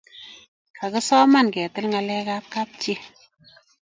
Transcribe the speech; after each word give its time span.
Kagisoman 0.77 1.47
ketil 1.53 1.85
ngalekab 1.89 2.43
kapchii 2.53 3.01